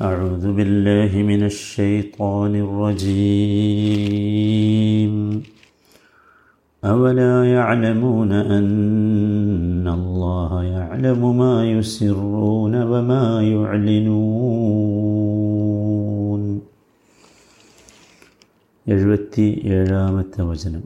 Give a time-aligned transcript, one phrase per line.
[0.00, 2.54] أعوذ بالله من الشيطان
[4.06, 5.42] الرجيم
[6.82, 14.82] أولا يعلمون أن الله يعلم ما يسرون وما يعلنون
[18.86, 19.44] എഴുപത്തി
[19.76, 20.82] ഏഴാമത്തെ വചനം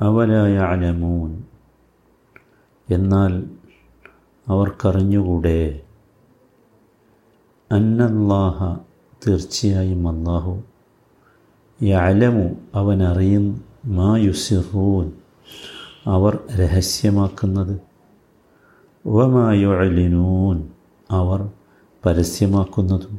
[0.00, 1.30] അവല യഅലമൂൻ
[2.88, 3.32] എന്നാൽ
[4.46, 5.60] അവർക്കറിഞ്ഞുകൂടെ
[7.75, 8.75] അന്നല്ലാഹ
[9.27, 10.53] തീർച്ചയായും അള്ളാഹു
[11.81, 15.11] യഅലമു അവനറിയുന്നു മാ യുസിറൂൻ
[16.05, 17.75] അവർ രഹസ്യമാക്കുന്നത്.
[19.05, 20.57] വമാ യുഅലിനൂൻ
[21.11, 21.49] അവർ
[22.05, 23.15] പരസ്യമാക്കുന്നതും.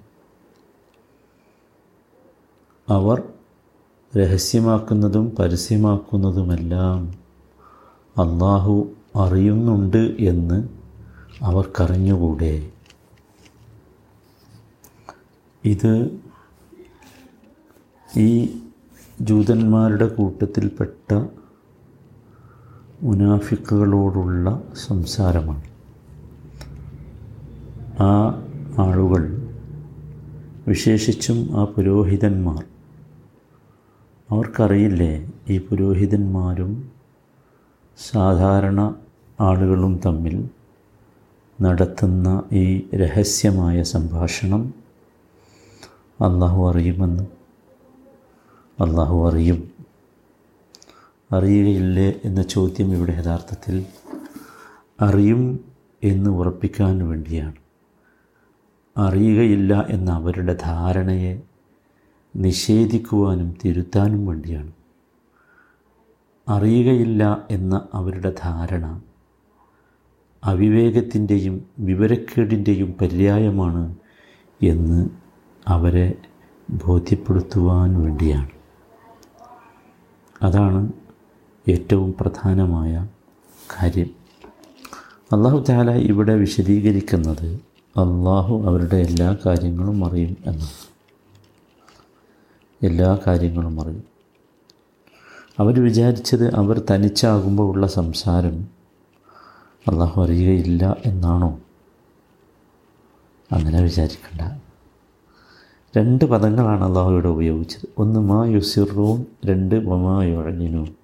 [2.88, 3.22] അവർ
[4.16, 7.00] രഹസ്യമാക്കുന്നതും പരസ്യമാക്കുന്നതുമെല്ലാം
[8.16, 8.74] അള്ളാഹു
[9.16, 10.68] അറിയുന്നുണ്ട് എന്ന്
[11.42, 12.54] അവർക്കറിഞ്ഞുകൂടെ.
[15.64, 16.20] ഇത്
[18.16, 18.60] ഈ
[19.20, 21.12] ജൂതന്മാരുടെ കൂട്ടത്തിൽപ്പെട്ട
[23.02, 25.62] മുനാഫിക്കുകളോടുള്ള സംസാരമാണ്.
[28.02, 28.12] ആ
[28.78, 29.48] ആളുകൾ
[30.68, 32.64] വിശേഷിച്ചും ആ പുരോഹിതന്മാർ.
[34.30, 36.90] അവർക്കറിയില്ലേ ഈ പുരോഹിതന്മാരും
[38.12, 38.94] സാധാരണ
[39.40, 40.48] ആളുകളും തമ്മിൽ
[41.62, 44.83] നടത്തുന്ന ഈ രഹസ്യമായ സംഭാഷണം
[46.24, 47.22] അള്ളാഹു അറിയുമെന്ന്.
[48.82, 49.70] അള്ളാഹു അറിയും.
[51.32, 53.86] അറിയുകയില്ലേ എന്ന ചോദ്യം ഇവിടെ യഥാർത്ഥത്തിൽ
[55.00, 55.64] അറിയും
[56.04, 57.52] എന്ന് ഉറപ്പിക്കാൻ വേണ്ടിയാണ്.
[58.96, 61.42] അറിയുകയില്ല എന്ന അവരുടെ ധാരണയെ
[62.36, 64.72] നിഷേധിക്കുവാനും തിരുത്താനും വേണ്ടിയാണ്.
[66.48, 69.02] അറിയുകയില്ല എന്ന അവരുടെ ധാരണ
[70.44, 73.96] അവിവേകത്തിന്റെയും വിവരക്കേടിന്റെയും പര്യായമാണ്
[74.62, 75.23] എന്ന്
[75.68, 76.14] അവരെ
[76.70, 78.48] ബോധ്യപ്പെടുത്തുവാൻ വേണ്ടിയാണ്.
[80.42, 80.92] അതാണ്
[81.68, 83.08] ഏറ്റവും പ്രധാനമായ
[83.76, 84.10] കാര്യം.
[85.32, 87.54] അള്ളാഹു താല ഇവിടെ വിശദീകരിക്കുന്നത്
[87.96, 90.94] അള്ളാഹു അവരുടെ എല്ലാ കാര്യങ്ങളും അറിയും എന്നാണ്.
[92.86, 94.04] എല്ലാ കാര്യങ്ങളും അറിയും.
[95.58, 98.68] അവർ വിചാരിച്ചത് അവർ തനിച്ചാകുമ്പോൾ ഉള്ള സംസാരം
[99.88, 101.60] അള്ളാഹു അറിയുകയില്ല എന്നാണോ?
[103.52, 104.63] അങ്ങനെ വിചാരിക്കണ്ട.
[105.96, 107.88] രണ്ട് പദങ്ങളാണ് അള്ളാഹു ഇവിടെ ഉപയോഗിച്ചത്.
[107.98, 110.96] ഒന്ന് മാ യുസിറും രണ്ട് മമാ യുഴഞ്ഞിനും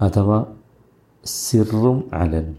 [0.00, 0.44] അഥവാ
[1.24, 2.56] സിറും അലനും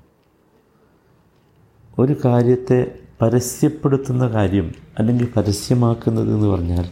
[1.99, 6.89] ഒരു കാര്യത്തെ പരസ്യപ്പെടുത്തുന്ന കാര്യം അല്ലെങ്കിൽ പരസ്യമാക്കുന്നത് എന്ന് പറഞ്ഞാൽ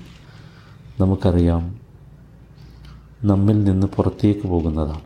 [1.00, 1.80] നമുക്കറിയാം
[3.24, 5.02] നമ്മിൽ നിന്ന് പുറത്തേക്ക് പോകുന്നതാണ്.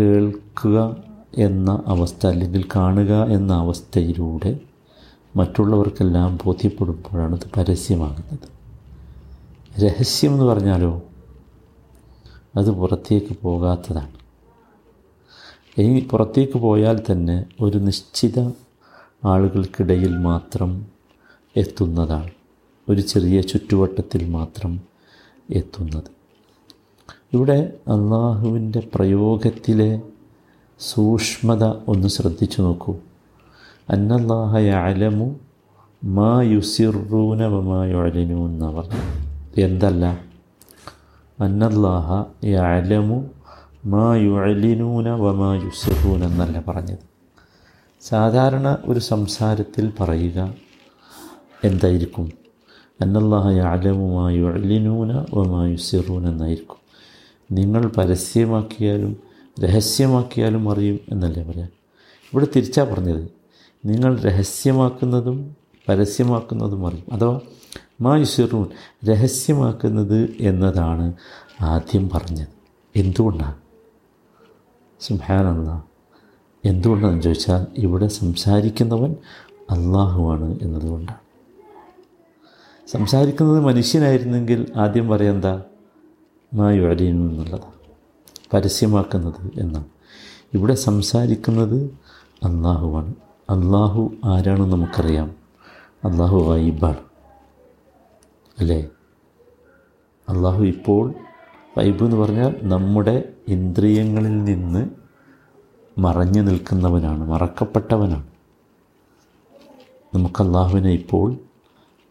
[0.00, 0.96] കേൾക്കുക
[1.38, 4.69] എന്ന അവസ്ഥ അല്ലെങ്കിൽ കാണുക എന്ന അവസ്ഥയിലൂടെ
[5.36, 8.60] മറ്റുള്ളവർക്കെല്ലാം ബോധ്യപ്പെടുമ്പോഴാണ് ഇത് പരസ്യമാകുന്നത്.
[9.80, 11.02] രഹസ്യം എന്ന് പറഞ്ഞാലോ
[12.56, 14.12] അത് പുറത്തേക്ക് പോകാത്തതാണ്.
[15.78, 18.50] ഇനി പുറത്തേക്ക് പോയാൽ തന്നെ ഒരു നിശ്ചിത
[19.24, 20.86] ആളുകൾക്കിടയിൽ മാത്രം
[21.56, 22.30] എത്തുന്നതാണ്.
[22.88, 24.80] ഒരു ചെറിയ ചുറ്റുവട്ടത്തിൽ മാത്രം
[25.50, 26.20] എത്തുന്നത്.
[27.32, 30.02] ഇവിടെ അള്ളാഹുവിന്റെ പ്രയോഗത്തിലെ
[30.80, 32.96] സൂക്ഷ്മത ഒന്ന് ശ്രദ്ധിച്ചു നോക്കൂ.
[33.94, 35.26] അന്നല്ലാഹ യഅലമു
[36.02, 37.40] മാ യുസിറൂന
[37.92, 39.00] യുഅലിനു എന്നാണ് പറഞ്ഞു.
[39.66, 40.04] എന്തല്ല?
[41.38, 42.08] അന്നല്ലാഹ
[42.54, 43.18] യഅലമു
[43.92, 44.06] മാ
[45.64, 47.02] യുസിറൂന എന്നല്ല പറഞ്ഞത്.
[48.02, 50.38] സാധാരണ ഒരു സംസാരത്തിൽ പറയുക
[51.68, 52.28] എന്തായിരിക്കും?
[53.00, 56.80] അന്നല്ലാഹ യഅലമു മാ യുഅലിനൂന വമാ യുസിറൂന എന്നായിരിക്കും.
[57.50, 59.12] നിങ്ങൾ പരസ്യമാക്കിയാലും
[59.64, 61.70] രഹസ്യമാക്കിയാലും അറിയും എന്നല്ലേ പറയാം?
[62.32, 63.22] ഇവിടെ തിരിച്ചാണ് പറഞ്ഞത്
[63.84, 65.56] നിങ്ങൾ രഹസ്യമാക്കുന്നതും
[65.88, 67.04] പരസ്യമാക്കുന്നതും അറിയും.
[67.12, 67.40] അഥവാ
[68.00, 68.66] മാ യുസിറൂൻ
[69.04, 71.12] രഹസ്യമാക്കുന്നത് എന്നതാണ്
[71.60, 72.48] ആദ്യം പറഞ്ഞത്.
[72.96, 73.54] എന്തുകൊണ്ടാണ്?
[75.00, 75.84] സുഹാനല്ല
[76.64, 79.16] എന്തുകൊണ്ടാണെന്ന് ചോദിച്ചാൽ ഇവിടെ സംസാരിക്കുന്നവൻ
[79.70, 81.18] അള്ളാഹുവാണ് എന്നതുകൊണ്ടാണ്.
[82.90, 85.62] സംസാരിക്കുന്നത് മനുഷ്യനായിരുന്നെങ്കിൽ ആദ്യം പറയാം എന്താ?
[86.54, 87.74] മായു അലീനു എന്നുള്ളതാണ്
[88.52, 89.84] പരസ്യമാക്കുന്നത് എന്നാണ്.
[90.54, 91.82] ഇവിടെ സംസാരിക്കുന്നത്
[92.44, 93.14] അള്ളാഹുവാണ്
[93.50, 95.34] അള്ളാഹു ആരാണെന്ന് നമുക്കറിയാം.
[96.04, 96.96] അള്ളാഹു വൈബാണ്.
[98.58, 98.88] അല്ലേ?
[100.28, 101.14] അള്ളാഹു ഇപ്പോൾ
[101.78, 104.90] വൈബ് എന്ന് പറഞ്ഞാൽ നമ്മുടെ ഇന്ദ്രിയങ്ങളിൽ നിന്ന്
[105.98, 108.26] മറഞ്ഞു നിൽക്കുന്നവനാണ് മറക്കപ്പെട്ടവനാണ്.
[110.14, 111.36] നമുക്ക് അള്ളാഹുവിനെ ഇപ്പോൾ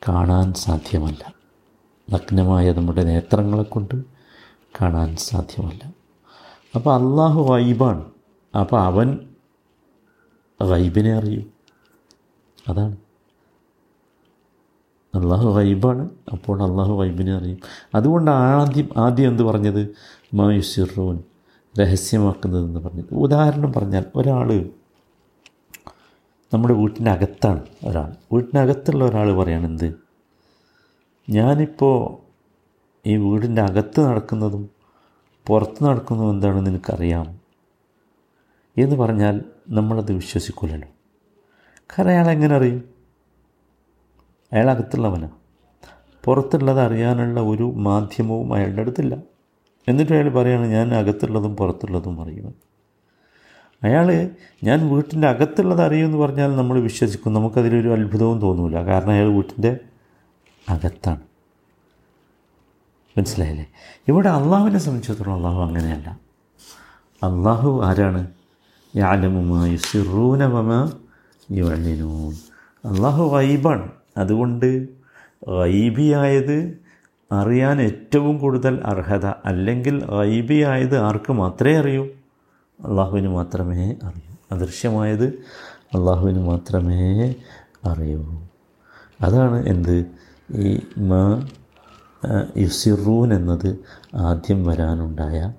[0.08, 1.34] കാണാൻ സാധ്യമല്ല.
[2.14, 4.04] നഗ്നമായ നമ്മുടെ നേത്രങ്ങളെ കൊണ്ട്
[4.82, 5.94] കാണാൻ സാധ്യമല്ല.
[6.76, 8.06] അപ്പോൾ അള്ളാഹു വൈബാണ്.
[8.60, 9.29] അപ്പോൾ അവൻ
[10.64, 11.44] ഗൈബിനെ അറിയൂ.
[12.68, 12.98] അതാണ്.
[15.16, 17.60] അള്ളാഹു റൈബാണ് അപ്പോൾ അള്ളാഹു വൈബിനെ അറിയും.
[17.96, 19.96] അതുകൊണ്ട് ആദ്യം ആദ്യം എന്ത് പറഞ്ഞത്?
[20.34, 21.24] മായുസിറൂൻ
[21.80, 23.14] രഹസ്യമാക്കുന്നതെന്ന് പറഞ്ഞത്.
[23.14, 24.70] ഉദാഹരണം പറഞ്ഞാൽ ഒരാൾ
[26.54, 28.16] നമ്മുടെ വീട്ടിനകത്താണ് ഒരാൾ.
[28.34, 29.96] വീട്ടിനകത്തുള്ള ഒരാൾ പറയണെന്ത്
[31.30, 32.30] ഞാനിപ്പോൾ
[33.06, 34.70] ഈ വീടിന്റെ അകത്ത് നടക്കുന്നതും
[35.48, 37.40] പുറത്ത് നടക്കുന്നതും എന്താണെന്ന് എനിക്കറിയാം
[38.80, 40.88] എന്ന് പറഞ്ഞാൽ നമ്മളത് വിശ്വസിക്കില്ലല്ലോ
[41.80, 42.90] കാരണം അയാൾ എങ്ങനെ അറിയും?
[44.54, 45.32] അയാൾ അകത്തുള്ളവനാണ്
[46.24, 49.18] പുറത്തുള്ളത് അറിയാനുള്ള ഒരു മാധ്യമവും അയാളുടെ അടുത്തില്ല.
[49.88, 52.70] എന്നിട്ട് അയാൾ പറയുകയാണ് ഞാൻ അകത്തുള്ളതും പുറത്തുള്ളതും അറിയുമെന്ന്
[53.84, 54.30] അയാൾ
[54.64, 57.34] ഞാൻ വീട്ടിന്റെ അകത്തുള്ളത് അറിയുമെന്ന് പറഞ്ഞാൽ നമ്മൾ വിശ്വസിക്കും.
[57.34, 59.80] നമുക്കതിലൊരു അത്ഭുതവും തോന്നില്ല കാരണം അയാൾ വീട്ടിന്റെ
[60.70, 61.20] അകത്താണ്.
[63.18, 63.68] മനസ്സിലായില്ലേ?
[64.08, 66.20] ഇവിടെ അള്ളാഹുവിനെ സംബന്ധിച്ചിടത്തോളം അള്ളാഹു അങ്ങനെയല്ല.
[67.24, 68.28] അള്ളാഹു ആരാണ്?
[72.86, 74.88] അള്ളാഹു വൈബാണ് അതുകൊണ്ട്
[75.48, 76.78] വൈബിയായത്
[77.32, 82.06] അറിയാൻ ഏറ്റവും കൂടുതൽ അർഹത അല്ലെങ്കിൽ വൈബിയായത് ആർക്ക് മാത്രമേ അറിയൂ?
[82.86, 84.38] അള്ളാഹുവിന് മാത്രമേ അറിയൂ.
[84.52, 85.26] അദൃശ്യമായത്
[85.96, 87.36] അള്ളാഹുവിന് മാത്രമേ
[87.86, 88.48] അറിയൂ.
[89.22, 90.06] അതാണ് എന്ത്?
[90.52, 91.48] ഈ മാ
[92.58, 93.80] യുസിറൂൻ എന്നത്
[94.16, 95.54] ആദ്യം വരാനുണ്ടായ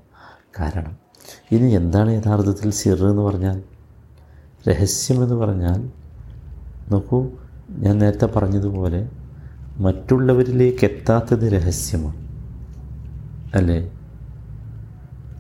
[0.61, 1.10] കാരണം.
[1.53, 3.63] ഇനി എന്താണ് യഥാർത്ഥത്തിൽ സിർ എന്ന് പറഞ്ഞാൽ?
[4.69, 5.91] രഹസ്യമെന്ന് പറഞ്ഞാൽ
[6.91, 7.27] നോക്കൂ
[7.71, 9.09] ഞാൻ നേരത്തെ പറഞ്ഞതുപോലെ
[9.79, 12.29] മറ്റുള്ളവരിലേക്ക് എത്താത്തത് രഹസ്യമാണ്.
[13.55, 13.91] അല്ലേ?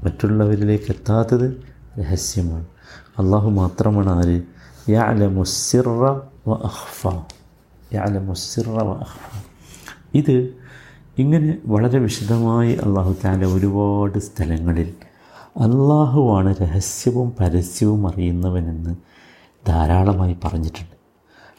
[0.05, 1.63] മറ്റുള്ളവരിലേക്ക് എത്താത്തത്
[2.01, 2.67] രഹസ്യമാണ്.
[3.19, 4.43] അള്ളാഹു മാത്രമാണ് ആര്?
[4.91, 5.89] യാലമുസിറ
[6.49, 7.07] വ അഹ്ഫ
[7.95, 9.05] യാലമുസിറ വ
[10.15, 10.49] ഇത്
[11.19, 14.95] ഇങ്ങനെ വളരെ വിശദമായി അള്ളാഹു താല ഒരുപാട് സ്ഥലങ്ങളിൽ
[15.57, 18.97] അള്ളാഹുവാണ് രഹസ്യവും പരസ്യവും അറിയുന്നവനെന്ന്
[19.67, 20.97] ധാരാളമായി പറഞ്ഞിട്ടുണ്ട്.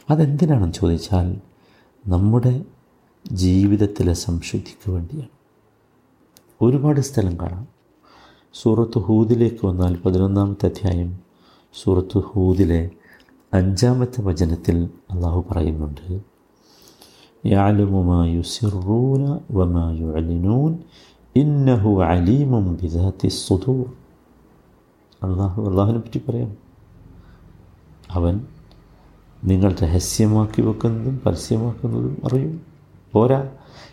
[0.10, 1.42] അതെന്തിനാണെന്ന് ചോദിച്ചാൽ
[2.08, 2.66] നമ്മുടെ
[3.32, 5.30] ജീവിതത്തിലെ സംശുദ്ധിക്ക് വേണ്ടിയാണ്.
[6.62, 7.68] ഒരുപാട് സ്ഥലം കാണാം.
[8.54, 11.20] സൂറത്ത് ഹൂദിലേക്ക് വന്നാൽ പതിനൊന്നാമത്തെ അധ്യായം
[11.84, 12.90] സൂറത്ത് ഹൂദിലെ
[13.54, 16.22] അഞ്ചാമത്തെ വചനത്തിൽ അള്ളാഹു പറയുന്നുണ്ട്
[17.46, 20.78] യാലുമുമാ യുസിറൂന വമാ യുഅലിനൂൻ
[21.36, 22.78] ഇന്നഹു അലീമും
[23.30, 23.86] സുദൂർ.
[25.24, 26.56] അള്ളാഹു അള്ളാഹുവിനെ പറ്റി പറയാം.
[28.12, 28.42] അവൻ
[29.44, 32.62] നിങ്ങൾ രഹസ്യമാക്കി വെക്കുന്നതും പരസ്യമാക്കുന്നതും അറിയും.
[33.12, 33.50] പോരാ.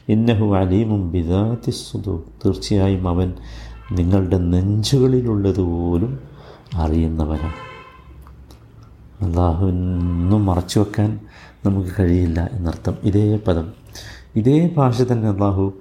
[0.08, 2.23] ഇന്നഹു അലീമും ബിദാത്തി സുദൂർ.
[2.44, 3.35] തീർച്ചയായും അവൻ
[3.93, 6.19] നിങ്ങളുടെ നെഞ്ചുകളിലുള്ളത് പോലും
[6.75, 7.69] അറിയുന്നവനാണ്
[9.25, 11.20] അള്ളാഹുവിനൊന്നും മറച്ചു വെക്കാൻ
[11.67, 12.94] നമുക്ക് കഴിയില്ല എന്നർത്ഥം.
[13.02, 13.73] ഇതേ പദം.
[14.37, 15.73] ഇതേ ഭാഷ തന്നെ അള്ളാഹു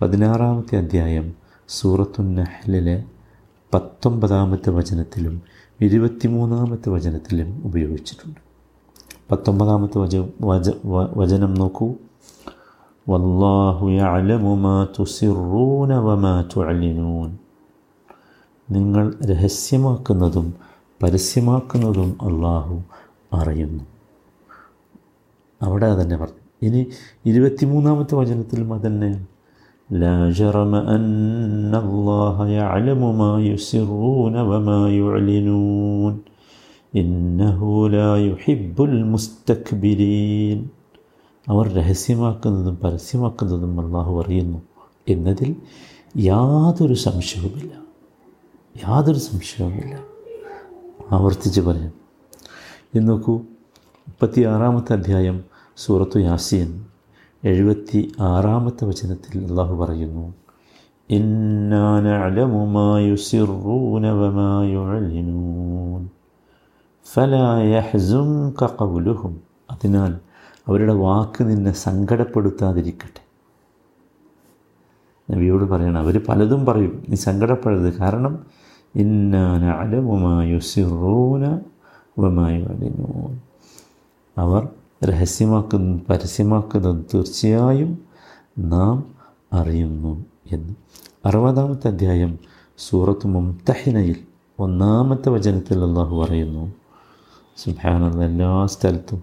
[0.00, 1.34] പതിനാറാമത്തെ അധ്യായം
[1.68, 3.04] സൂറത്തു നഹ്ലിലെ
[3.74, 5.42] പത്തൊമ്പതാമത്തെ വചനത്തിലും
[5.80, 8.40] ഇരുപത്തിമൂന്നാമത്തെ വചനത്തിലും ഉപയോഗിച്ചിട്ടുണ്ട്.
[9.30, 10.70] പത്തൊമ്പതാമത്തെ വച വച
[11.16, 11.94] വചനം നോക്കൂ.
[13.08, 13.86] വല്ലാഹു
[14.46, 14.86] മാ
[15.96, 17.38] വമാ തുഅലിനൂൻ.
[18.70, 20.54] നിങ്ങൾ രഹസ്യമാക്കുന്നതും
[21.02, 22.82] പരസ്യമാക്കുന്നതും അള്ളാഹു
[23.32, 23.84] അറിയുന്നു.
[25.62, 26.66] അവിടെ അതന്നെ പറഞ്ഞു.
[26.66, 26.86] ഇനി
[27.26, 29.26] ഇരുപത്തിമൂന്നാമത്തെ വചനത്തിലും അതന്നെ.
[29.89, 36.13] لا جرم أن الله يعلم ما يسرون وما يعلنون
[36.93, 40.59] إنه لا يحب المستكبرين
[41.47, 44.59] അവർ രഹസ്യമാക്കുന്നതും പരസ്യമാക്കുന്നതും അള്ളാഹു അറിയുന്നു
[45.07, 45.49] എന്നതിൽ
[46.23, 47.73] യാതൊരു സംശയവുമില്ല
[48.75, 49.93] യാതൊരു സംശയവുമില്ല
[51.09, 51.93] ആവർത്തിച്ച് പറയാം
[52.93, 53.35] എന്ന് നോക്കൂ
[54.07, 55.37] മുപ്പത്തി ആറാമത്തെ അധ്യായം
[55.77, 56.69] സൂറത്തു യാസീൻ
[57.44, 60.34] എഴുപത്തി ആറാമത്തെ വചനത്തിൽ അള്ളാഹു പറയുന്നു
[69.70, 70.18] അതിനാൽ
[70.68, 73.20] അവരുടെ വാക്ക് നിന്നെ സങ്കടപ്പെടുത്താതിരിക്കട്ടെ.
[75.32, 77.98] നബിയോട് പറയണം അവർ പലതും പറയും നീ സങ്കടപ്പെടരുത്.
[77.98, 78.46] കാരണം
[78.96, 81.60] ഇന്നാനലമുമായുസിറൂന
[82.18, 83.38] വമായുഅലിനൂൻ
[84.38, 84.68] അവർ
[85.01, 87.91] രഹസ്യമാക്കുന്ന പരസ്യമാക്കുന്നത് തീർച്ചയായും
[88.67, 88.97] നാം
[89.51, 90.13] അറിയുന്നു
[90.51, 90.73] എന്ന്
[91.25, 92.31] അറുപതാമത്തെ അധ്യായം
[92.79, 94.17] സൂറത്ത് മുംതഹിനയിൽ
[94.59, 96.65] ഒന്നാമത്തെ വചനത്തിൽ അള്ളാഹു പറയുന്നു
[97.57, 99.21] സുബാനുള്ള എല്ലാ സ്ഥലത്തും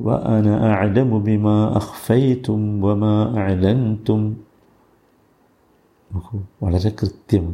[0.00, 4.20] وأنا أعلم بما أخفيتم وما أعلنتم
[6.10, 7.44] നോക്കൂ വളരെ കൃത്യം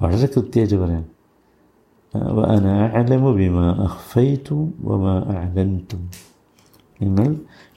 [0.00, 1.04] വളരെ കൃത്യമായിട്ട് പറയാം
[2.14, 6.00] وأنا أعلم بما أخفيتم وما أعلنتم
[7.00, 7.28] നിങ്ങൾ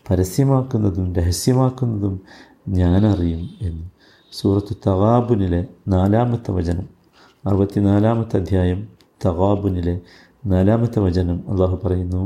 [0.05, 2.13] പരസ്യമാക്കുന്നതും രഹസ്യമാക്കുന്നതും
[2.77, 3.85] ഞാനറിയും എന്ന്
[4.33, 5.61] സൂറത്ത് തവാബുനിലെ
[5.93, 6.85] നാലാമത്തെ വചനം
[7.43, 8.79] അറുപത്തിനാലാമത്തെ അധ്യായം
[9.21, 9.95] തവാബുനിലെ
[10.45, 12.23] നാലാമത്തെ വചനം അള്ളാഹു പറയുന്നു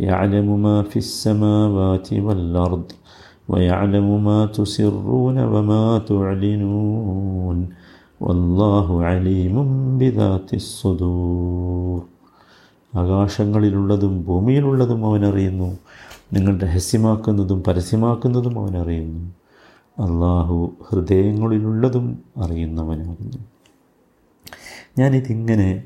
[0.00, 2.88] يعلم ما في السماوات والأرض
[3.48, 7.58] ويعلم ما تسرون وما تعلنون
[8.25, 9.99] വല്ലാഹു അലീമും
[12.95, 15.77] ആകാശങ്ങളിലുള്ളതും ഭൂമിയിലുള്ളതും അവനറിയുന്നു.
[16.33, 19.25] നിങ്ങൾ രഹസ്യമാക്കുന്നതും പരസ്യമാക്കുന്നതും അവനറിയുന്നു.
[20.01, 23.37] അള്ളാഹു ഹൃദയങ്ങളിലുള്ളതും അറിയുന്നവനാകുന്നു.
[24.97, 25.83] ഞാനിതിങ്ങനെ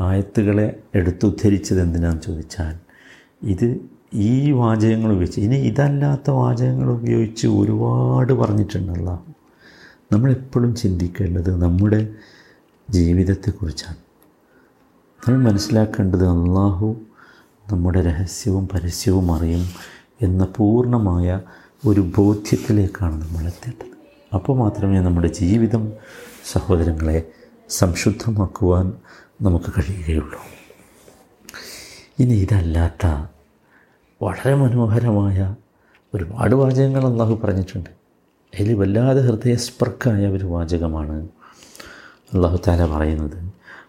[0.00, 2.74] ആയത്തുകളെ എടുത്തുദ്ധരിച്ചത് എന്തിനാന്ന് ചോദിച്ചാൽ
[3.42, 3.78] ഇത്
[4.14, 9.22] ഈ വാചകങ്ങൾ ഉപയോഗിച്ച് ഇനി ഇതല്ലാത്ത വാചകങ്ങൾ ഉപയോഗിച്ച് ഒരുപാട് പറഞ്ഞിട്ടുണ്ടല്ലോ
[10.12, 12.14] നമ്മളെപ്പോഴും ചിന്തിക്കേണ്ടത് നമ്മുടെ
[12.90, 13.96] ജീവിതത്തെക്കുറിച്ചാണ്.
[15.28, 16.96] നമ്മൾ മനസ്സിലാക്കേണ്ടത് അള്ളാഹു
[17.72, 19.66] നമ്മുടെ രഹസ്യവും പരസ്യവും അറിയും
[20.22, 21.40] എന്ന പൂർണമായ
[21.86, 23.92] ഒരു ബോധ്യത്തിലേക്കാണ് നമ്മൾ എത്തേണ്ടത്
[24.34, 25.92] അപ്പോൾ മാത്രമേ നമ്മുടെ ജീവിതം
[26.52, 27.30] സഹോദരങ്ങളെ
[27.68, 28.92] സംശുദ്ധമാക്കുവാൻ
[29.42, 30.40] നമുക്ക് കഴിയുകയുള്ളൂ.
[32.18, 33.26] ഇനി ഇതല്ലാത്ത
[34.22, 35.54] വളരെ മനോഹരമായ
[36.14, 38.01] ഒരുപാട് വാചകങ്ങൾ അള്ളാഹു പറഞ്ഞിട്ടുണ്ട്.
[38.53, 41.17] അതിൽ വല്ലാതെ ഹൃദയസ്പർക്കായ ഒരു വാചകമാണ്
[42.31, 43.39] അള്ളാഹു താല പറയുന്നത്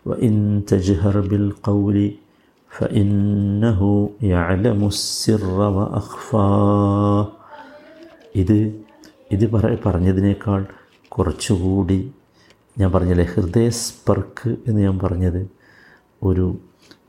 [0.07, 0.35] وإن
[0.67, 1.99] تجهر بالقول
[2.71, 3.81] فإنه
[4.29, 6.51] يعلم السر وأخفى
[8.35, 8.59] ഇത്
[9.31, 10.61] ഇത് പറ പറഞ്ഞതിനേക്കാൾ
[11.13, 11.99] കുറച്ചുകൂടി
[12.77, 15.41] ഞാൻ പറഞ്ഞില്ലേ ഹൃദയസ്പർക്ക് എന്ന് ഞാൻ പറഞ്ഞത്
[16.23, 16.47] ഒരു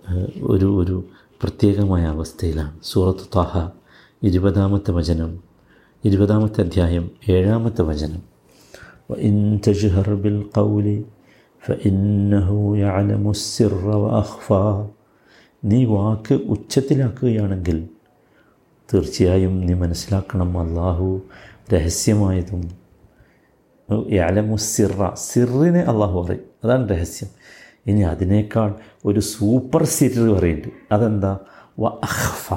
[0.09, 0.95] ഏഹ്, ഒരു ഒരു
[1.41, 3.51] പ്രത്യേകമായ അവസ്ഥയിലാണ് സൂറത്ത് താഹ
[4.21, 5.31] ഇരുപതാമത്തെ വചനം
[6.04, 8.22] ഇരുപതാമത്തെ അധ്യായം ഏഴാമത്തെ വചനം.
[10.14, 10.44] ബിൽ
[15.64, 17.88] നീ വാക്ക് ഉച്ചത്തിലാക്കുകയാണെങ്കിൽ
[18.94, 21.22] തീർച്ചയായും നീ മനസ്സിലാക്കണം അള്ളാഹു
[21.74, 22.78] രഹസ്യമായതും.
[24.12, 26.40] യാലമുസിറ സിറിനെ അള്ളാഹു പറയും.
[26.64, 27.30] അതാണ് രഹസ്യം.
[27.86, 31.38] ഇനി അതിനേക്കാൾ ഒരു സൂപ്പർ സിറ് പറയുന്നുണ്ട് അതെന്താ?
[31.80, 32.54] വ അഹ്ഫ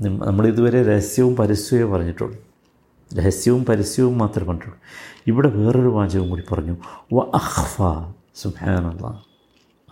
[0.00, 2.38] നമ്മളിതുവരെ രഹസ്യവും പരസ്യവും പറഞ്ഞിട്ടുള്ളൂ.
[3.14, 4.78] രഹസ്യവും പരസ്യവും മാത്രമേ പറഞ്ഞിട്ടുള്ളൂ.
[5.26, 6.76] ഇവിടെ വേറൊരു വാചകം കൂടി പറഞ്ഞു.
[7.12, 7.82] വ അഹ്ഫ
[8.34, 9.24] സുഹാനുള്ള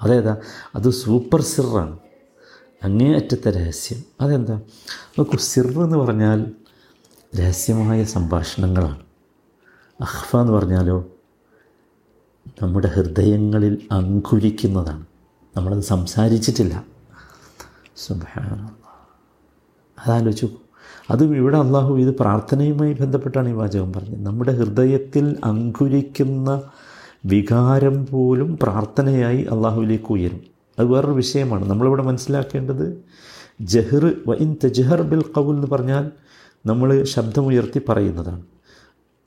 [0.02, 0.36] അതേതാ?
[0.74, 1.98] അത് സൂപ്പർ സിറാണ്.
[2.82, 4.02] അങ്ങേയറ്റത്തെ രഹസ്യം.
[4.20, 4.60] അതെന്താ?
[5.18, 6.52] നോക്കൂ സിർ എന്ന് പറഞ്ഞാൽ
[7.36, 9.00] രഹസ്യമായ സംഭാഷണങ്ങളാണ്.
[10.00, 11.04] അഹ്ഫ എന്ന് പറഞ്ഞാലോ
[12.62, 15.06] നമ്മുടെ ഹൃദയങ്ങളിൽ അങ്കുരിക്കുന്നതാണ്.
[15.56, 16.84] നമ്മളത് സംസാരിച്ചിട്ടില്ല.
[17.96, 18.83] സുബാനുള്ള
[20.06, 20.48] അതാലോചിച്ചു
[21.10, 24.22] അതും ഇവിടെ അള്ളാഹു ഇത് പ്രാർത്ഥനയുമായി ബന്ധപ്പെട്ടാണ് ഈ വാചകം പറഞ്ഞത്.
[24.22, 26.62] നമ്മുടെ ഹൃദയത്തിൽ അങ്കുരിക്കുന്ന
[27.26, 30.40] വികാരം പോലും പ്രാർത്ഥനയായി അള്ളാഹുവിലേക്ക് ഉയരും.
[30.78, 31.70] അത് വേറൊരു വിഷയമാണ്.
[31.70, 33.04] നമ്മളിവിടെ മനസ്സിലാക്കേണ്ടത്
[33.60, 36.10] ജഹർ വൈൻ തജഹർ ബിൽ കവുൽ എന്ന് പറഞ്ഞാൽ
[36.66, 38.42] നമ്മൾ ശബ്ദമുയർത്തി പറയുന്നതാണ്.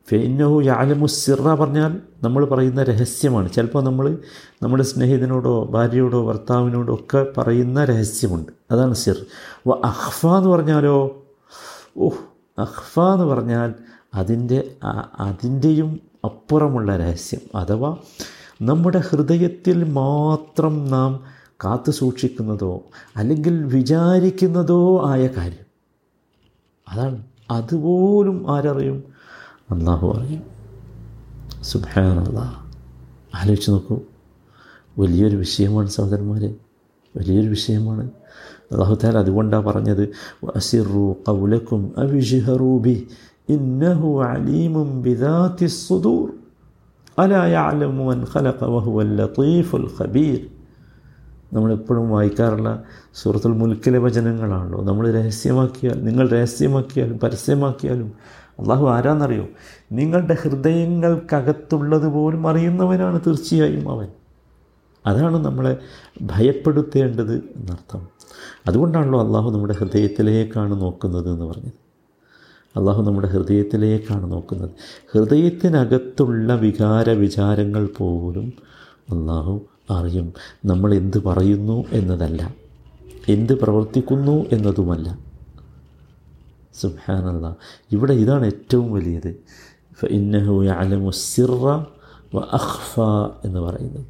[0.10, 3.50] ഫെയിന്നഹു യാലമു സിറ പറഞ്ഞാൽ നമ്മൾ പറയുന്ന രഹസ്യമാണ്.
[3.54, 4.18] ചിലപ്പോൾ നമ്മൾ
[4.64, 8.52] നമ്മുടെ സ്നേഹിതനോടോ ഭാര്യയോടോ ഭർത്താവിനോടോ ഒക്കെ പറയുന്ന രഹസ്യമുണ്ട്.
[8.72, 9.26] അതാണ് സിർ.
[9.68, 11.26] വ അഹ്ഫ എന്ന് പറഞ്ഞാലോ?
[11.98, 12.18] ഓഹ്
[12.60, 13.74] അഹ്ഫ എന്ന് പറഞ്ഞാൽ
[14.16, 14.72] അതിന്റെ
[15.20, 17.58] അതിന്റെയും അപ്പുറമുള്ള രഹസ്യം.
[17.58, 17.96] അഥവാ
[18.62, 21.24] നമ്മുടെ ഹൃദയത്തിൽ മാത്രം നാം
[21.66, 22.82] കാത്തു സൂക്ഷിക്കുന്നതോ
[23.16, 25.66] അല്ലെങ്കിൽ വിചാരിക്കുന്നതോ ആയ കാര്യം.
[26.90, 27.24] അതാണ്.
[27.52, 29.17] അതുപോലും ആരറിയും?
[29.72, 30.42] അള്ളാഹു അറിയും
[31.62, 32.40] സുബാനുള്ള
[33.36, 34.00] ആലോചിച്ച് നോക്കൂ.
[35.00, 36.56] വലിയൊരു വിഷയമാണ് സഹോദരന്മാരെ.
[37.18, 38.10] വലിയൊരു വിഷയമാണ്.
[38.72, 40.10] അള്ളാഹു താല അതുകൊണ്ടാണ് പറഞ്ഞത്
[40.56, 43.08] അസിറു കൗലക്കും അവിഷിഹറൂബി
[43.50, 46.30] ഇന്നഹു അലീമും ബിദാത്തി സുദൂർ.
[47.20, 50.48] അലാ യഅലമു ഖലഖ വഹുവൽ ലത്തീഫുൽ ഖബീർ.
[51.54, 52.84] നമ്മളെപ്പോഴും വായിക്കാറുള്ള
[53.16, 54.84] സൂറത്തുൽ മുൽക്കിലെ വചനങ്ങളാണല്ലോ.
[54.84, 58.14] നമ്മൾ രഹസ്യമാക്കിയാൽ നിങ്ങൾ രഹസ്യമാക്കിയാലും പരസ്യമാക്കിയാലും
[58.60, 59.48] അള്ളാഹു ആരാന്നറിയോ?
[59.92, 64.08] നിങ്ങളുടെ ഹൃദയങ്ങൾക്കകത്തുള്ളത് പോലും അറിയുന്നവനാണ് തീർച്ചയായും അവൻ.
[65.06, 65.78] അതാണ് നമ്മളെ
[66.22, 68.08] ഭയപ്പെടുത്തേണ്ടത് എന്നർത്ഥം.
[68.68, 71.88] അതുകൊണ്ടാണല്ലോ അള്ളാഹു നമ്മുടെ ഹൃദയത്തിലേക്കാണ് നോക്കുന്നത് എന്ന് പറഞ്ഞത്.
[72.80, 74.70] അള്ളാഹു നമ്മുടെ ഹൃദയത്തിലേക്കാണ് നോക്കുന്നത്.
[75.14, 78.54] ഹൃദയത്തിനകത്തുള്ള വികാര വിചാരങ്ങൾ പോലും
[79.12, 80.34] അള്ളാഹു അറിയും.
[80.66, 82.56] നമ്മൾ എന്ത് പറയുന്നു എന്നതല്ല.
[83.30, 85.27] എന്ത് പ്രവർത്തിക്കുന്നു എന്നതുമല്ല.
[86.82, 87.56] സുബാനല്ല
[87.92, 89.32] ഇവിടെ ഇതാണ് ഏറ്റവും വലിയത്.
[90.10, 90.64] ഇന്നഹു
[93.46, 94.06] എന്ന് പറയുന്നത്.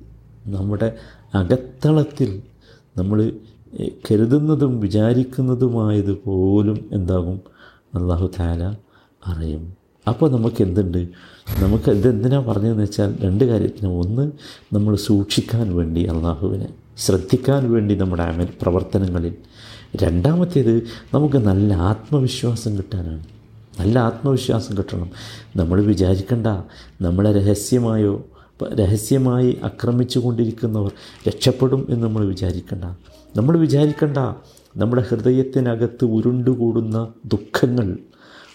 [0.48, 0.88] നമ്മുടെ
[1.36, 2.42] അകത്തളത്തിൽ
[2.98, 3.32] നമ്മൾ
[4.12, 7.42] കരുതുന്നതും വിചാരിക്കുന്നതുമായത് പോലും എന്താകും?
[7.96, 8.76] അള്ളാഹു താല
[9.28, 9.74] അറിയും.
[10.08, 11.08] അപ്പോൾ നമുക്ക് എന്തുണ്ട്
[11.60, 13.90] നമുക്ക് ഇതെന്തിനാണ് പറഞ്ഞതെന്ന് വെച്ചാൽ രണ്ട് കാര്യത്തിന്.
[13.92, 14.32] ഒന്ന്
[14.74, 19.36] നമ്മൾ സൂക്ഷിക്കാൻ വേണ്ടി അള്ളാഹുവിനെ ശ്രദ്ധിക്കാൻ വേണ്ടി നമ്മുടെ അമൽ പ്രവർത്തനങ്ങളിൽ
[20.04, 23.24] രണ്ടാമത്തേത് നമുക്ക് നല്ല ആത്മവിശ്വാസം കിട്ടാനാണ്.
[23.80, 25.12] നല്ല ആത്മവിശ്വാസം കിട്ടണം.
[25.56, 26.48] നമ്മൾ വിചാരിക്കണ്ട
[27.01, 28.25] നമ്മളെ രഹസ്യമായോ
[28.74, 30.92] രഹസ്യമായി ആക്രമിച്ചു കൊണ്ടിരിക്കുന്നവർ
[31.27, 32.84] രക്ഷപ്പെടും എന്ന് നമ്മൾ വിചാരിക്കണ്ട.
[33.36, 34.18] നമ്മൾ വിചാരിക്കണ്ട
[34.77, 37.98] നമ്മുടെ ഹൃദയത്തിനകത്ത് ഉരുണ്ടുകൂടുന്ന ദുഃഖങ്ങൾ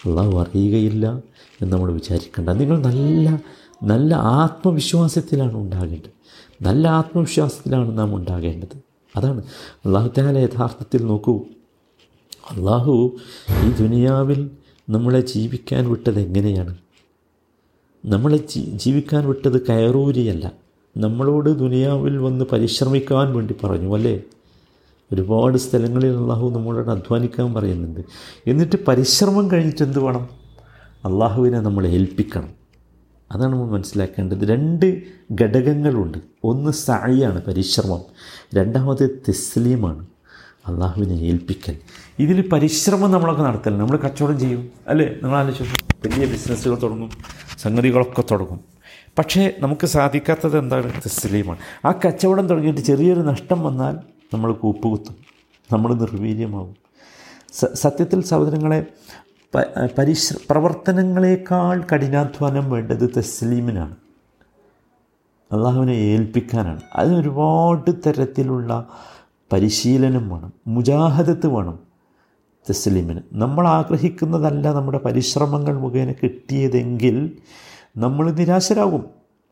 [0.05, 1.17] അള്ളാഹു അറിയുകയില്ല
[1.61, 2.49] എന്ന് നമ്മൾ വിചാരിക്കേണ്ട.
[2.49, 3.41] നിങ്ങൾ നല്ല
[3.83, 6.13] നല്ല ആത്മവിശ്വാസത്തിലാണ് ഉണ്ടാകേണ്ടത്.
[6.61, 8.82] നല്ല ആത്മവിശ്വാസത്തിലാണ് നാം ഉണ്ടാകേണ്ടത്.
[9.15, 9.43] അതാണ്.
[9.85, 11.41] അള്ളാഹു താല യഥാർത്ഥത്തിൽ നോക്കൂ.
[12.51, 13.15] അള്ളാഹു
[13.65, 14.51] ഈ ദുനിയാവിൽ
[14.89, 16.77] നമ്മളെ ജീവിക്കാൻ വിട്ടത് എങ്ങനെയാണ്?
[18.05, 18.37] നമ്മളെ
[18.75, 20.51] ജീവിക്കാൻ വിട്ടത് കയറൂരിയല്ല.
[20.97, 24.21] നമ്മളോട് ദുനിയാവിൽ വന്ന് പരിശ്രമിക്കാൻ വേണ്ടി പറഞ്ഞു അല്ലേ?
[25.13, 27.99] ഒരുപാട് സ്ഥലങ്ങളിൽ അള്ളാഹു നമ്മളോട് അധ്വാനിക്കാൻ പറയുന്നുണ്ട്.
[28.47, 30.29] എന്നിട്ട് പരിശ്രമം കഴിഞ്ഞിട്ട് എന്ത് വേണം?
[31.05, 32.62] അള്ളാഹുവിനെ നമ്മൾ ഏൽപ്പിക്കണം.
[33.33, 34.49] അതാണ് നമ്മൾ മനസ്സിലാക്കേണ്ടത്.
[34.49, 35.01] രണ്ട്
[35.41, 36.17] ഘടകങ്ങളുണ്ട്.
[36.43, 38.01] ഒന്ന് സായിയാണ് പരിശ്രമം.
[38.55, 40.05] രണ്ടാമത് തെസ്ലീമാണ്
[40.67, 41.77] അള്ളാഹുവിനെ ഏൽപ്പിക്കൽ.
[42.19, 45.05] ഇതിൽ പരിശ്രമം നമ്മളൊക്കെ നടത്തല്ല നമ്മൾ കച്ചവടം ചെയ്യും അല്ലേ?
[45.05, 47.09] നിങ്ങൾ ആലോചിച്ചു വലിയ ബിസിനസ്സുകൾ തുടങ്ങും
[47.61, 48.59] സംഗതികളൊക്കെ തുടങ്ങും.
[49.17, 50.93] പക്ഷേ നമുക്ക് സാധിക്കാത്തത് എന്താണ്?
[50.93, 51.59] തെസ്ലീമാണ്.
[51.85, 53.97] ആ കച്ചവടം തുടങ്ങിയിട്ട് ചെറിയൊരു നഷ്ടം വന്നാൽ
[54.33, 55.15] നമ്മൾ കൂപ്പുകുത്തും.
[55.71, 56.75] നമ്മൾ നിർവീര്യമാവും.
[57.73, 58.85] സത്യത്തിൽ സഹോദരങ്ങളെ
[59.99, 63.95] പരിശ്ര പ്രവർത്തനങ്ങളെക്കാൾ കഠിനാധ്വാനം വേണ്ടത് തസ്ലീമിനാണ്.
[65.51, 66.81] അള്ളാഹുവിനെ ഏൽപ്പിക്കാനാണ്.
[66.95, 68.87] അതിനൊരുപാട് തരത്തിലുള്ള
[69.53, 71.79] പരിശീലനം വേണം മുജാഹദത്ത് വേണം
[72.69, 73.19] തസ്ലീമിന്.
[73.33, 77.37] നമ്മൾ ആഗ്രഹിക്കുന്നതല്ല നമ്മുടെ പരിശ്രമങ്ങൾ മുഖേന കിട്ടിയതെങ്കിൽ
[77.97, 79.05] നമ്മൾ നിരാശരാകും.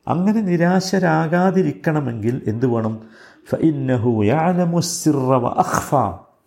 [0.08, 3.02] അങ്ങനെ നിരാശരാകാതിരിക്കണമെങ്കിൽ എന്ത് വേണം?
[3.50, 4.24] ഫഇന്നഹു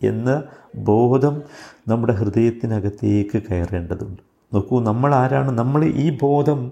[0.03, 0.43] എന്ന
[0.75, 1.43] ബോധം
[1.87, 4.21] നമ്മുടെ ഹൃദയത്തിനകത്തേക്ക് കയറേണ്ടതുണ്ട്.
[4.53, 6.71] നോക്കൂ നമ്മൾ ആരാണ് നമ്മൾ ഈ ബോധം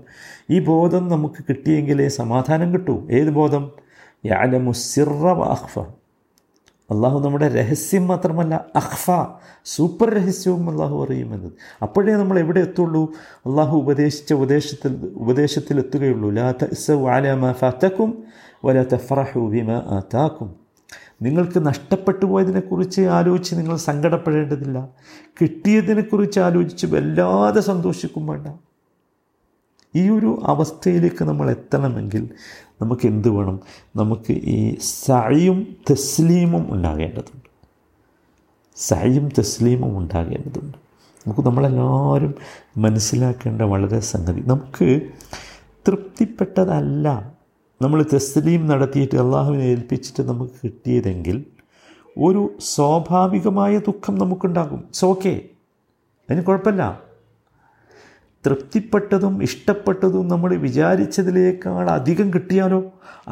[0.49, 3.07] ഈ ബോധം നമുക്ക് കിട്ടിയെങ്കിലേ സമാധാനം കിട്ടൂ.
[3.11, 3.71] ഏത് ബോധം?
[4.25, 5.79] യാലമുസിറവ അഹ്ഫ
[6.91, 9.11] അള്ളാഹു നമ്മുടെ രഹസ്യം മാത്രമല്ല അഹ്ഫ
[9.65, 11.51] സൂപ്പർ രഹസ്യവും അള്ളാഹു അറിയുമെന്നത്.
[11.81, 13.09] അപ്പോഴേ നമ്മൾ എവിടെ എത്തുള്ളൂ?
[13.45, 18.23] അള്ളാഹു ഉപദേശിച്ച ഉപദേശത്തിൽ ഉപദേശത്തിൽ എത്തുകയുള്ളൂ ലാ തഅസു അല മാ ഫത്തക്കും
[18.65, 20.01] വല തഫറഹു ബിമാ
[21.23, 24.87] നിങ്ങൾക്ക് നഷ്ടപ്പെട്ടു പോയതിനെക്കുറിച്ച് ആലോചിച്ച് നിങ്ങൾ സങ്കടപ്പെടേണ്ടതില്ല.
[25.41, 28.47] കിട്ടിയതിനെക്കുറിച്ച് ആലോചിച്ച് വല്ലാതെ സന്തോഷിക്കും വേണ്ട.
[29.95, 32.29] ഈ ഒരു അവസ്ഥയിലേക്ക് നമ്മൾ എത്തണമെങ്കിൽ
[32.81, 33.59] നമുക്ക് എന്ത് വേണം?
[33.95, 37.49] നമുക്ക് ഈ സഴിയും തസ്ലീമും ഉണ്ടാകേണ്ടതുണ്ട്.
[38.75, 40.77] സഴിയും തസ്ലീമും ഉണ്ടാകേണ്ടതുണ്ട്.
[41.27, 42.35] നമുക്ക് നമ്മളെല്ലാവരും
[42.77, 44.41] മനസ്സിലാക്കേണ്ട വളരെ സംഗതി.
[44.41, 45.01] നമുക്ക്
[45.87, 47.32] തൃപ്തിപ്പെട്ടതല്ല
[47.83, 51.45] നമ്മൾ തസ്ലീം നടത്തിയിട്ട് അള്ളാഹുവിനെ ഏൽപ്പിച്ചിട്ട് നമുക്ക് കിട്ടിയതെങ്കിൽ
[52.17, 54.77] ഒരു സ്വാഭാവികമായ ദുഃഖം നമുക്കുണ്ടാകും.
[54.77, 55.41] ഇറ്റ്സ് ഓക്കെ
[56.29, 57.01] അതിന് കുഴപ്പമില്ല.
[58.45, 62.83] തൃപ്തിപ്പെട്ടതും ഇഷ്ടപ്പെട്ടതും നമ്മൾ വിചാരിച്ചതിലേക്കാൾ അധികം കിട്ടിയാലോ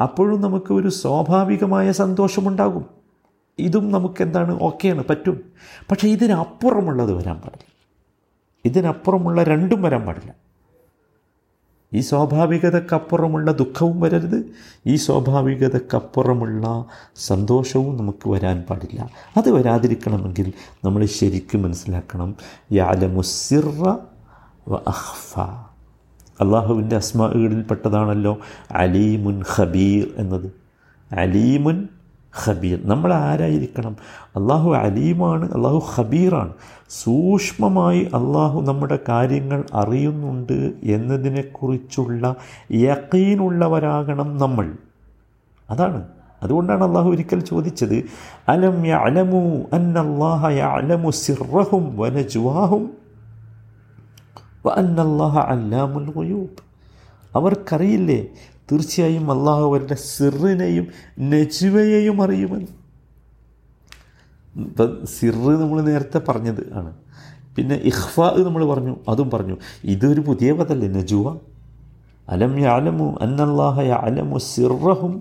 [0.02, 2.84] അപ്പോഴും നമുക്ക് ഒരു സ്വാഭാവികമായ സന്തോഷമുണ്ടാകും.
[3.58, 5.40] ഇതും നമുക്ക് നമുക്കെന്താണ് ഓക്കെയാണ് പറ്റും.
[5.90, 7.64] പക്ഷേ ഇതിനപ്പുറമുള്ളത് വരാൻ പാടില്ല.
[8.64, 10.34] ഇതിനപ്പുറമുള്ള രണ്ടും വരാൻ പാടില്ല.
[11.94, 14.44] ഈ സ്വാഭാവികതക്കപ്പുറമുള്ള ദുഃഖവും വരരുത്.
[14.86, 16.84] ഈ സ്വാഭാവികതക്കപ്പുറമുള്ള
[17.16, 19.10] സന്തോഷവും നമുക്ക് വരാൻ പാടില്ല.
[19.36, 20.52] അത് വരാതിരിക്കണമെങ്കിൽ
[20.84, 22.36] നമ്മൾ ശരിക്കും മനസ്സിലാക്കണം.
[22.72, 23.96] യാലമുസിറ
[24.68, 25.38] വ അഹ്ഫ.
[26.42, 28.38] അള്ളാഹുവിന്റെ അസ്മാകളിൽപ്പെട്ടതാണല്ലോ
[28.70, 30.52] അലീമുൻ ഖബീർ എന്നത്.
[31.14, 31.88] അലീമുൻ
[32.34, 32.78] ഖബീർ.
[32.84, 33.96] നമ്മൾ ആരായിരിക്കണം?
[34.36, 36.52] അള്ളാഹു അലീമാണ് അള്ളാഹു ഖബീറാണ്.
[36.90, 42.36] സൂക്ഷ്മമായി അള്ളാഹു നമ്മുടെ കാര്യങ്ങൾ അറിയുന്നുണ്ട് എന്നതിനെക്കുറിച്ചുള്ള
[42.70, 44.68] യക്കീനുള്ളവരാകണം നമ്മൾ.
[45.70, 46.00] അതാണ്.
[46.42, 48.04] അതുകൊണ്ടാണ് അള്ളാഹു ഒരിക്കൽ ചോദിച്ചത്
[48.48, 49.42] അലം യഅലമു
[49.72, 52.84] അന്നല്ലാഹ യഅലമു സിർറഹും വനജ്വാഹും
[54.76, 56.08] അന്നല്ലാഹ അല്ലാമുൽ
[57.34, 58.18] അവർക്കറിയില്ലേ
[58.72, 60.86] തീർച്ചയായും അള്ളാഹു അവരുടെ സിറിനെയും
[61.32, 62.72] നജുവയെയും അറിയുമെന്ന്.
[64.56, 66.90] ഇപ്പം സിറ് നമ്മൾ നേരത്തെ പറഞ്ഞത് ആണ്.
[67.56, 69.56] പിന്നെ ഇഹ്ഫ നമ്മൾ പറഞ്ഞു അതും പറഞ്ഞു.
[69.94, 71.26] ഇതൊരു പുതിയ പദല്ലേ നജുവ?
[72.34, 75.12] അലം യാലമു അന്നല്ലാഹ യാലമു സിറഹും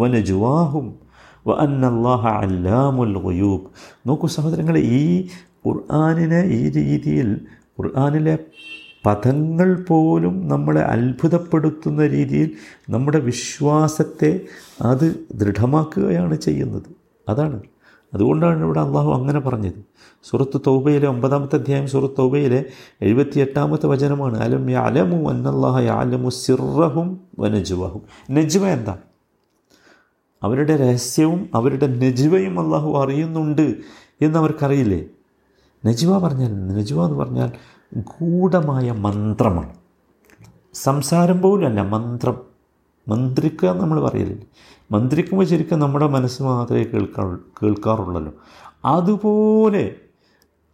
[0.00, 0.86] വ നജുവാഹും
[1.48, 3.14] വ അന്നല്ലാഹ അല്ലാമുൽ
[4.08, 5.02] നോക്കൂ സഹോദരങ്ങളെ ഈ
[5.66, 7.30] ഖുർആാനിനെ ഈ രീതിയിൽ
[7.78, 8.34] ഖുർആാനിലെ
[9.06, 12.50] പദങ്ങൾ പോലും നമ്മളെ അത്ഭുതപ്പെടുത്തുന്ന രീതിയിൽ
[12.90, 14.40] നമ്മുടെ വിശ്വാസത്തെ
[14.80, 16.82] അത് ദൃഢമാക്കുകയാണ് ചെയ്യുന്നത്.
[17.28, 17.62] അതാണ്.
[18.14, 19.90] അതുകൊണ്ടാണ് ഇവിടെ അള്ളാഹു അങ്ങനെ പറഞ്ഞത്.
[20.22, 22.64] സുഹൃത്ത് തൗബയിലെ ഒമ്പതാമത്തെ അധ്യായം സുഹൃത്ത് തൗബയിലെ
[23.02, 24.38] എഴുപത്തി എട്ടാമത്തെ വചനമാണ്.
[24.38, 28.98] അലം യാലമു അന്നല്ലാഹ യാലമു സിറഹും വനജുവഹും നജുവ എന്താ?
[30.42, 33.76] അവരുടെ രഹസ്യവും അവരുടെ നജുവയും അള്ളാഹു അറിയുന്നുണ്ട്
[34.22, 35.04] എന്നവർക്കറിയില്ലേ
[35.86, 37.50] നജുവ പറഞ്ഞാൽ നജുവ എന്ന് പറഞ്ഞാൽ
[37.96, 39.72] ഗൂഢമായ മന്ത്രമാണ്.
[40.74, 42.40] സംസാരം പോലുമല്ല മന്ത്രം.
[43.08, 44.42] മന്ത്രിക്കുക നമ്മൾ പറയലില്ല.
[44.90, 48.32] മന്ത്രിക്കുമ്പോൾ ശരിക്കും നമ്മുടെ മനസ്സ് മാത്രമേ കേൾക്കാ കേൾക്കാറുള്ളല്ലോ.
[48.84, 49.94] അതുപോലെ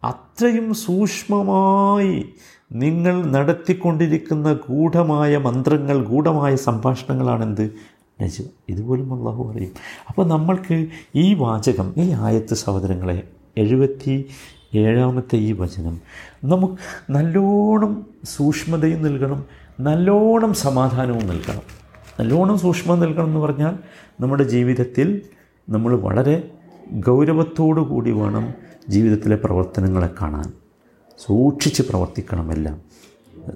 [0.03, 2.25] അത്രയും സൂക്ഷ്മമായി
[2.71, 7.71] നിങ്ങൾ നടത്തിക്കൊണ്ടിരിക്കുന്ന ഗൂഢമായ മന്ത്രങ്ങൾ ഗൂഢമായ സംഭാഷണങ്ങളാണെന്ത്?
[8.21, 9.71] നജു ഇതുപോലും അള്ളാഹു പറയും
[10.09, 13.23] അപ്പോൾ നമ്മൾക്ക് ഈ വാചകം ഈ ആയത്ത് സഹോദരങ്ങളെ
[13.57, 14.25] എഴുപത്തി
[14.73, 16.01] ഏഴാമത്തെ ഈ വചനം.
[16.43, 16.73] നമുക്ക്
[17.11, 19.45] നല്ലോണം സൂക്ഷ്മതയും നൽകണം
[19.79, 21.61] നല്ലോണം സമാധാനവും നൽകണം.
[22.19, 23.77] നല്ലോണം സൂക്ഷ്മത നൽകണം എന്ന് പറഞ്ഞാൽ
[24.19, 25.21] നമ്മുടെ ജീവിതത്തിൽ
[25.69, 26.51] നമ്മൾ വളരെ
[26.93, 28.53] ഗൗരവത്തോടു കൂടി വേണം
[28.89, 30.53] ജീവിതത്തിലെ പ്രവർത്തനങ്ങളെ കാണാൻ.
[31.25, 32.81] സൂക്ഷിച്ച് പ്രവർത്തിക്കണം എല്ലാം.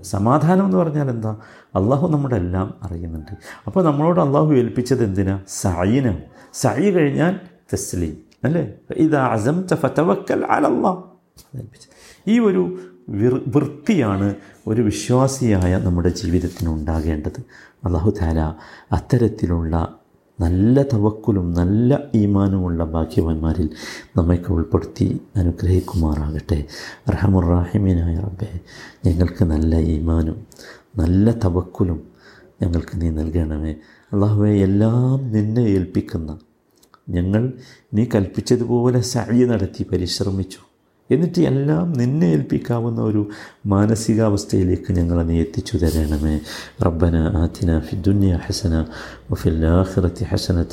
[0.04, 1.32] സമാധാനം എന്ന് പറഞ്ഞാൽ എന്താ?
[1.76, 3.38] അള്ളാഹു നമ്മുടെ എല്ലാം അറിയുന്നുണ്ട്.
[3.68, 5.40] അപ്പോൾ നമ്മളോട് അള്ളാഹു ഏൽപ്പിച്ചത് എന്തിനാ?
[5.48, 6.18] സൈന
[6.54, 7.40] സൈ കഴിഞ്ഞാൽ
[7.74, 8.31] തസ്ലീം.
[8.44, 8.64] അല്ലേ?
[8.96, 10.92] ഇതാ അസം ഫതവക്കൽ അലല്ലാ.
[12.28, 12.64] ഈ ഒരു
[13.56, 14.36] വൃത്തിയാണ്
[14.68, 17.40] ഒരു വിശ്വാസിയായ നമ്മുടെ ജീവിതത്തിന് ഉണ്ടാകേണ്ടത്.
[17.86, 18.40] അള്ളാഹു താല
[18.92, 19.96] അത്തരത്തിലുള്ള
[20.40, 23.70] നല്ല തവക്കുലും നല്ല ഈമാനുമുള്ള ഭാഗ്യവാന്മാരിൽ
[24.18, 26.60] നമ്മയ്ക്ക് ഉൾപ്പെടുത്തി അനുഗ്രഹിക്കുമാറാകട്ടെ.
[27.14, 28.52] റഹമുറാഹിമീനായ റബ്ബെ
[29.06, 30.38] ഞങ്ങൾക്ക് നല്ല ഈമാനും
[30.98, 32.00] നല്ല തവക്കുലും
[32.62, 33.74] ഞങ്ങൾക്ക് നീ നൽകണമേ.
[34.14, 36.38] അള്ളാഹുവെ എല്ലാം നിന്നെ ഏൽപ്പിക്കുന്ന
[37.10, 37.54] ഞങ്ങൾ
[37.94, 40.58] നീ കൽപ്പിച്ചതുപോലെ സഴി നടത്തി പരിശ്രമിച്ചു.
[41.12, 43.30] എന്നിട്ട് എല്ലാം നിന്നെ ഏൽപ്പിക്കാവുന്ന ഒരു
[43.66, 46.40] മാനസികാവസ്ഥയിലേക്ക് ഞങ്ങളെ നീ എത്തിച്ചു തരണമേ.
[46.86, 48.86] റബ്ബന ആത്തിന ഫിദുന്യ ഹസന
[49.32, 50.26] വഫിൽ ആഖിറതി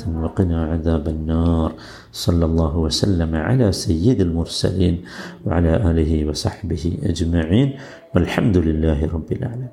[0.07, 1.71] വഖന അദാബന്നാർ.
[2.13, 4.97] സല്ലല്ലാഹു വസല്ലമ അലാ സയ്യിദുൽ മുർസലീൻ
[5.47, 7.71] വഅലാ ആലിഹി വസഹ്ബിഹി അജ്മഈൻ.
[8.15, 9.67] വൽഹംദുലില്ലാഹി റബ്ബിൽ ആലമീൻ.